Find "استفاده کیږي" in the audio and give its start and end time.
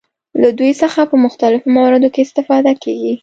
2.27-3.13